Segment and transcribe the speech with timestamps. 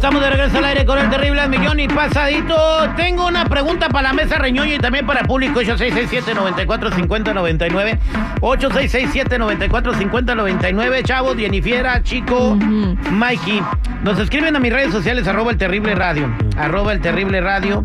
[0.00, 2.56] Estamos de regreso al aire con el terrible al millón y pasadito.
[2.96, 5.60] Tengo una pregunta para la mesa reñoña y también para el público.
[5.60, 7.98] 8667-945099.
[8.40, 11.04] 8667-945099.
[11.04, 12.56] Chavos, Jennifiera, Chico,
[13.10, 13.62] Mikey.
[14.02, 16.34] Nos escriben a mis redes sociales, arroba el terrible radio.
[16.56, 17.84] Arroba el terrible radio.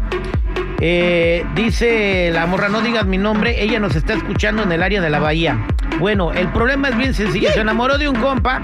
[0.79, 5.02] Eh, dice la morra, no digas mi nombre, ella nos está escuchando en el área
[5.02, 5.57] de la bahía.
[6.00, 8.61] Bueno, el problema es bien sencillo, se enamoró de un compa,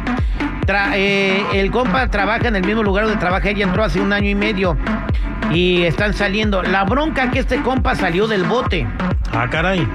[0.95, 4.30] eh, el compa trabaja en el mismo lugar donde trabaja ella, entró hace un año
[4.30, 4.77] y medio
[5.52, 6.64] y están saliendo.
[6.64, 8.87] La bronca que este compa salió del bote.
[9.33, 9.87] Ah, caray.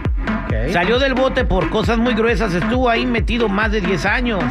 [0.73, 4.43] Salió del bote por cosas muy gruesas, estuvo ahí metido más de 10 años.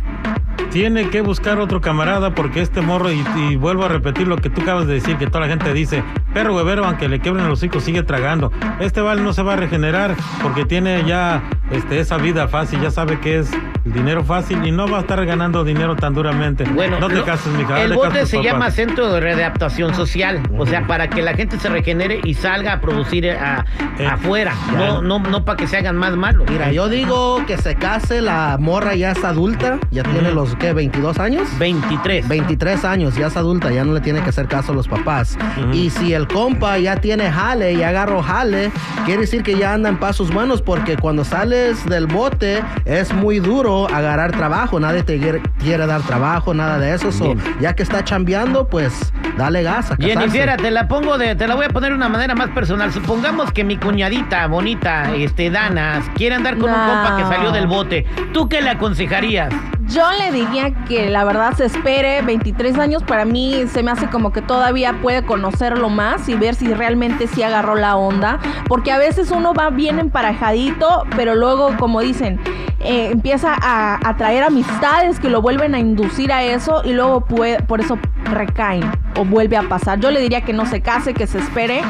[0.72, 4.50] Tiene que buscar otro camarada porque este morro, y, y vuelvo a repetir lo que
[4.50, 6.04] tú acabas de decir, que toda la gente dice,
[6.34, 8.52] perro huevero, aunque le quebren los hocico, sigue tragando.
[8.80, 11.42] Este vale no se va a regenerar porque tiene ya
[11.72, 13.52] este, esa vida fácil, ya sabe que es
[13.86, 16.64] dinero fácil y no va a estar ganando dinero tan duramente.
[16.66, 17.82] Bueno, no te lo- cases, mija.
[17.82, 21.70] El bote se llama Centro de Readaptación Social, o sea, para que la gente se
[21.70, 23.66] regenere y salga a producir eh, a-
[23.98, 24.78] Eh, afuera, ya.
[24.78, 26.48] no, no, no para que se hagan más malos.
[26.50, 30.74] Mira, yo digo que se case, la morra ya es adulta, ya tiene los, ¿qué?
[30.74, 31.48] ¿22 años?
[31.60, 32.28] 23.
[32.28, 35.38] 23 años, ya es adulta, ya no le tiene que hacer caso a los papás.
[35.74, 38.72] Y si el compa ya tiene jale y agarró jale,
[39.06, 43.40] quiere decir que ya anda en pasos buenos porque cuando sales del bote es muy
[43.40, 47.12] duro agarrar trabajo, nadie te quiere, quiere dar trabajo, nada de eso.
[47.12, 49.96] So, ya que está chambeando, pues dale gas a.
[49.98, 52.92] Jennifer, te la pongo de, te la voy a poner de una manera más personal.
[52.92, 57.68] Supongamos que mi cuñadita bonita, este Dana, quiere andar con un compa que salió del
[57.68, 58.06] bote.
[58.34, 59.54] ¿Tú qué le aconsejarías?
[59.90, 63.02] Yo le diría que la verdad se espere 23 años.
[63.02, 67.26] Para mí se me hace como que todavía puede conocerlo más y ver si realmente
[67.26, 68.40] sí agarró la onda.
[68.68, 72.40] Porque a veces uno va bien emparejadito, pero luego, como dicen,
[72.82, 77.62] eh, empieza a atraer amistades que lo vuelven a inducir a eso y luego puede,
[77.64, 78.84] por eso recaen
[79.18, 80.00] o vuelve a pasar.
[80.00, 81.82] Yo le diría que no se case, que se espere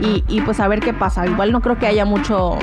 [0.00, 1.24] y, y pues a ver qué pasa.
[1.24, 2.58] Igual no creo que haya mucho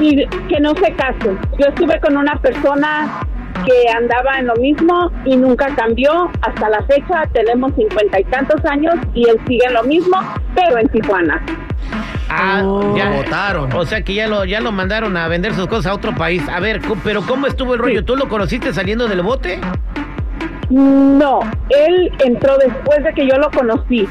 [0.00, 1.38] y que no se casen.
[1.58, 3.20] Yo estuve con una persona
[3.64, 6.30] que andaba en lo mismo y nunca cambió.
[6.42, 10.16] Hasta la fecha tenemos cincuenta y tantos años y él sigue en lo mismo,
[10.54, 11.42] pero en Tijuana.
[12.28, 12.96] Ah, Oh.
[12.96, 13.72] ya Lo votaron.
[13.74, 16.42] O sea que ya lo, ya lo mandaron a vender sus cosas a otro país.
[16.48, 18.04] A ver, pero ¿cómo estuvo el rollo?
[18.04, 19.60] ¿Tú lo conociste saliendo del bote?
[20.70, 24.08] No, él entró después de que yo lo conocí.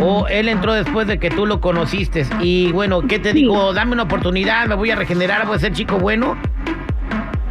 [0.00, 2.26] O él entró después de que tú lo conociste.
[2.40, 3.42] Y bueno, ¿qué te Sí.
[3.42, 3.72] dijo?
[3.72, 6.36] Dame una oportunidad, me voy a regenerar, voy a ser chico bueno.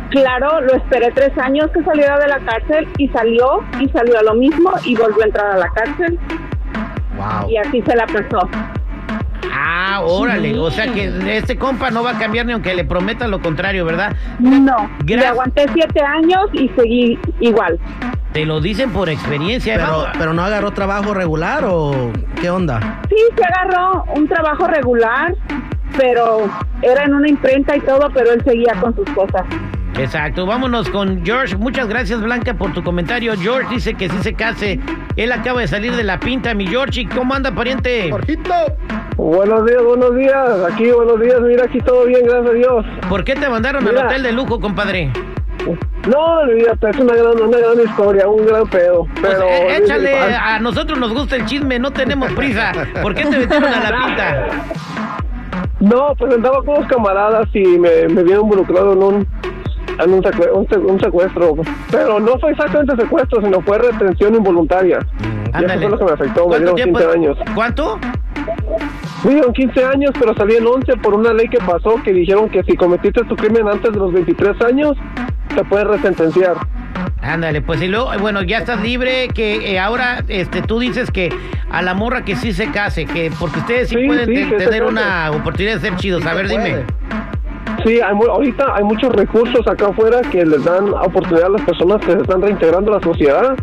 [0.10, 4.24] Claro, lo esperé tres años que saliera de la cárcel y salió y salió a
[4.24, 6.18] lo mismo y volvió a entrar a la cárcel
[7.16, 7.50] Wow.
[7.52, 8.50] y así se la pasó.
[9.54, 10.58] Ah, órale.
[10.58, 13.86] O sea que este compa no va a cambiar ni aunque le prometa lo contrario,
[13.86, 14.16] ¿verdad?
[14.40, 17.80] No, le aguanté siete años y seguí igual.
[18.34, 19.76] Te lo dicen por experiencia.
[19.76, 23.02] Pero, pero no agarró trabajo regular o qué onda?
[23.10, 25.36] Sí, se agarró un trabajo regular,
[25.98, 26.50] pero
[26.82, 29.46] era en una imprenta y todo, pero él seguía con sus cosas.
[29.98, 31.58] Exacto, vámonos con George.
[31.58, 33.34] Muchas gracias, Blanca, por tu comentario.
[33.38, 34.80] George dice que sí se case.
[35.18, 37.02] Él acaba de salir de la pinta, mi George.
[37.02, 38.10] ¿Y cómo anda, pariente?
[39.18, 40.50] Buenos días, buenos días.
[40.72, 41.42] Aquí, buenos días.
[41.42, 42.86] Mira, aquí todo bien, gracias a Dios.
[43.10, 45.12] ¿Por qué te mandaron al hotel de lujo, compadre?
[46.08, 49.06] No, mira, es una gran, una gran historia, un gran pedo.
[49.22, 52.72] Pero, échale, a nosotros nos gusta el chisme, no tenemos prisa.
[53.02, 54.48] ¿Por qué te metieron a la pinta?
[55.80, 59.28] No, pues andaba con los camaradas y me, me vieron involucrado en un
[60.02, 61.56] en un, secue- un, se- un secuestro.
[61.92, 65.00] Pero no fue exactamente secuestro, sino fue retención involuntaria.
[65.60, 66.48] Y eso fue lo que me afectó.
[66.48, 67.00] Me ¿Cuánto dieron tiempo?
[67.00, 67.38] 15 años.
[67.54, 68.00] ¿Cuánto?
[69.26, 72.48] Me dieron 15 años, pero salí en 11 por una ley que pasó que dijeron
[72.50, 74.96] que si cometiste tu crimen antes de los 23 años,
[75.56, 76.56] te puedes resentenciar.
[77.22, 81.12] Ándale, pues y luego, eh, bueno, ya estás libre, que eh, ahora este, tú dices
[81.12, 81.30] que
[81.70, 84.58] a la morra que sí se case, que porque ustedes sí, Sí, pueden sí, te-
[84.66, 86.26] tener una oportunidad de ser chidos.
[86.26, 86.86] A ver, dime.
[87.86, 91.62] Sí, hay mu- ahorita hay muchos recursos acá afuera que les dan oportunidad a las
[91.62, 93.56] personas que se están reintegrando a la sociedad.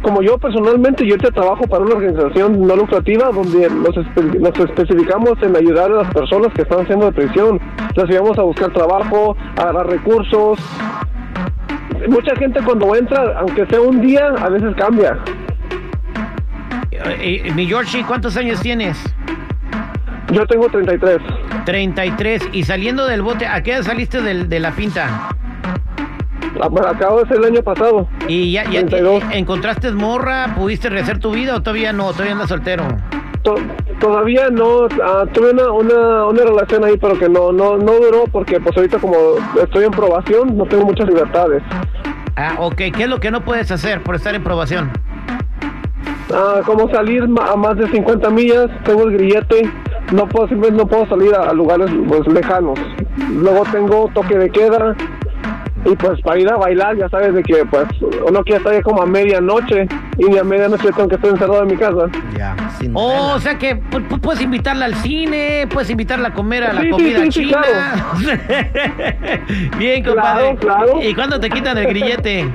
[0.00, 4.58] Como yo personalmente, yo ahorita trabajo para una organización no lucrativa donde nos, espe- nos
[4.68, 7.60] especificamos en ayudar a las personas que están siendo de prisión.
[7.94, 10.58] Les ayudamos a buscar trabajo, a agarrar recursos.
[12.08, 15.18] Mucha gente cuando entra, aunque sea un día, a veces cambia.
[16.90, 18.98] Eh, eh, mi Georgie, ¿cuántos años tienes?
[20.30, 21.18] Yo tengo 33.
[21.64, 22.48] 33.
[22.52, 25.28] Y saliendo del bote, ¿a qué edad saliste del- de la pinta?
[26.60, 28.08] Ah, Acabo de ser el año pasado.
[28.28, 29.22] ¿Y ya, ya 32.
[29.32, 30.54] encontraste morra?
[30.54, 32.12] ¿Pudiste rehacer tu vida o todavía no?
[32.12, 32.84] ¿Todavía andas soltero?
[33.42, 33.56] To-
[34.02, 38.24] todavía no, ah, tuve una, una, una relación ahí, pero que no, no, no duró
[38.30, 39.16] porque pues ahorita como
[39.62, 41.62] estoy en probación, no tengo muchas libertades.
[42.36, 42.76] Ah, ok.
[42.76, 44.90] ¿Qué es lo que no puedes hacer por estar en probación?
[46.34, 49.70] Ah, como salir a más de 50 millas, tengo el grillete,
[50.12, 52.80] no puedo, simplemente no puedo salir a, a lugares pues, lejanos.
[53.30, 54.96] Luego tengo toque de queda
[55.84, 57.86] y pues para ir a bailar ya sabes de que pues
[58.26, 59.86] uno quiere estar ahí como a medianoche
[60.18, 62.06] y a medianoche tengo que estar encerrado en mi casa.
[62.36, 66.34] Ya, sin Oh, o sea que pu- pu- puedes invitarla al cine, puedes invitarla a
[66.34, 67.62] comer a la Sí, comida sí, sí, china.
[69.78, 70.56] Bien, compadre.
[70.56, 71.02] Claro, claro.
[71.02, 72.48] ¿Y cuándo te quitan el grillete?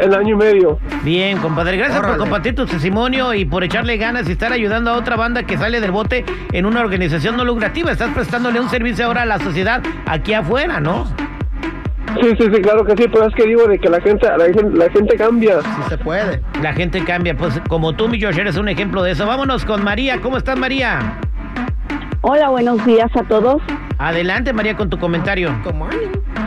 [0.00, 0.78] El año y medio.
[1.02, 1.76] Bien, compadre.
[1.76, 5.42] Gracias por compartir tu testimonio y por echarle ganas y estar ayudando a otra banda
[5.42, 7.90] que sale del bote en una organización no lucrativa.
[7.92, 11.06] Estás prestándole un servicio ahora a la sociedad aquí afuera, ¿no?
[12.20, 14.44] Sí, sí, sí, claro que sí, pero es que digo de que la gente, la,
[14.46, 15.60] gente- la gente cambia.
[15.60, 16.40] Sí se puede.
[16.62, 17.36] La gente cambia.
[17.36, 19.26] Pues como tú, mi Josh, eres un ejemplo de eso.
[19.26, 20.20] Vámonos con María.
[20.20, 21.14] ¿Cómo estás, María?
[22.22, 23.62] Hola, buenos días a todos.
[23.98, 25.50] Adelante, María, con tu comentario.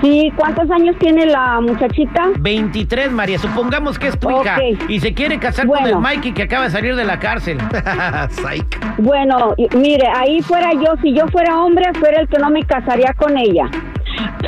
[0.02, 2.30] Sí, ¿cuántos años tiene la muchachita?
[2.40, 3.40] 23, María.
[3.40, 5.98] Supongamos que es tu hija y se quiere casar con el.
[5.98, 7.58] Mikey que acaba de salir de la cárcel.
[8.30, 8.98] Psych.
[9.00, 13.14] Bueno, mire, ahí fuera yo, si yo fuera hombre, fuera el que no me casaría
[13.14, 13.70] con ella.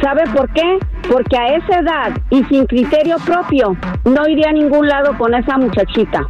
[0.01, 0.77] ¿Sabe por qué?
[1.11, 5.57] Porque a esa edad y sin criterio propio, no iría a ningún lado con esa
[5.57, 6.25] muchachita.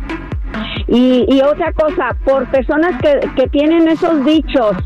[0.87, 4.77] Y, otra cosa, por personas que, que tienen esos dichos,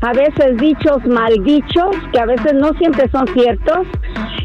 [0.00, 3.86] a veces dichos maldichos, que a veces no siempre son ciertos,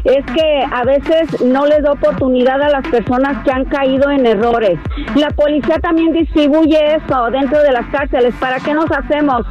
[0.04, 4.24] es que a veces no les da oportunidad a las personas que han caído en
[4.24, 4.78] errores.
[5.16, 8.34] La policía también distribuye eso dentro de las cárceles.
[8.36, 9.46] ¿Para qué nos hacemos?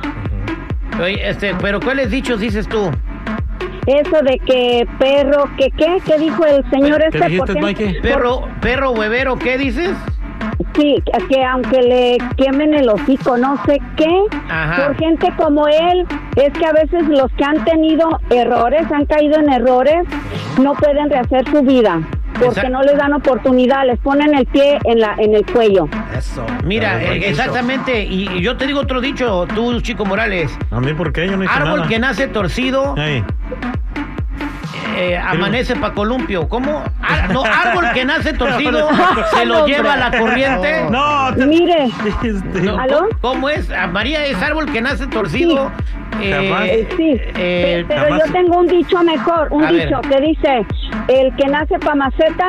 [0.99, 2.89] Oye, este, pero ¿cuáles dichos dices tú?
[3.85, 7.29] Eso de que perro, que qué, ¿qué dijo el señor ¿Qué este?
[7.29, 7.99] dijiste, ¿Por qué?
[8.01, 9.91] Perro, perro huevero, ¿qué dices?
[10.75, 14.87] Sí, que aunque le quemen el hocico, no sé qué, Ajá.
[14.87, 16.05] por gente como él,
[16.35, 20.03] es que a veces los que han tenido errores, han caído en errores,
[20.61, 21.99] no pueden rehacer su vida,
[22.39, 22.69] porque Exacto.
[22.69, 25.87] no les dan oportunidad, les ponen el pie en la en el cuello.
[26.17, 26.45] Eso.
[26.63, 30.57] Mira, eh, exactamente, y, y yo te digo otro dicho, tú, Chico Morales.
[30.71, 31.27] A mí, ¿por qué?
[31.27, 31.87] Yo no hice Árbol nada.
[31.89, 33.23] que nace torcido, Ey,
[34.99, 36.47] eh, amanece pa' columpio.
[36.49, 36.83] ¿Cómo?
[37.01, 38.89] Ah, no, árbol que nace torcido
[39.33, 40.85] se lo lleva la corriente.
[40.89, 41.85] No, te- Mire,
[42.23, 43.07] este, No, ¿Aló?
[43.21, 43.69] ¿Cómo es?
[43.71, 45.71] Ah, María es árbol que nace torcido.
[46.11, 46.67] Jamás.
[46.67, 49.87] Eh, sí, eh, pe- pero jamás- yo tengo un dicho mejor, un A ver.
[49.87, 50.65] dicho que dice,
[51.07, 52.47] el que nace pa' maceta,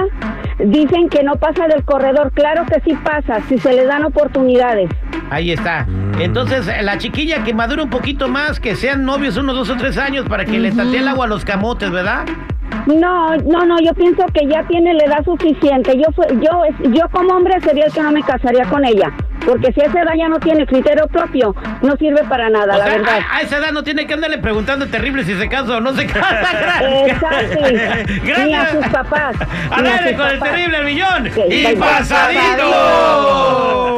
[0.59, 2.33] dicen que no pasa del corredor.
[2.33, 4.91] Claro que sí pasa, si se le dan oportunidades.
[5.31, 5.87] Ahí está.
[6.21, 9.77] Entonces, eh, la chiquilla que madure un poquito más, que sean novios unos dos o
[9.77, 12.25] tres años para que le tatee el agua a los camotes, ¿verdad?
[12.87, 15.93] No, no, no, yo pienso que ya tiene la edad suficiente.
[15.97, 16.05] Yo
[16.41, 19.13] yo, yo como hombre sería el que no me casaría con ella,
[19.45, 22.79] porque si a esa edad ya no tiene criterio propio, no sirve para nada, O
[22.79, 23.19] la sea, verdad.
[23.31, 25.93] A, a esa edad no tiene que andarle preguntando terrible si se casa o no
[25.95, 26.81] se casa.
[27.07, 27.61] Exacto.
[28.45, 29.37] Ni a sus papás.
[29.71, 29.87] A con
[30.29, 31.29] el terrible millón.
[31.35, 33.90] Sí, y pasadito.